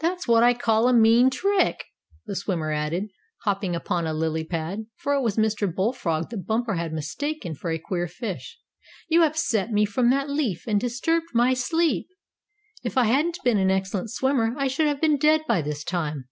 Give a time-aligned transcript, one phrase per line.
[0.00, 1.84] "That's what I call a mean trick!"
[2.26, 3.08] the swimmer added,
[3.44, 5.72] hopping upon a lily pad, for it was Mr.
[5.72, 8.58] Bull Frog that Bumper had mistaken for a queer fish.
[9.06, 12.08] "You upset me from that leaf and disturbed my sleep.
[12.82, 16.28] If I hadn't been an excellent swimmer I should have been dead by this time."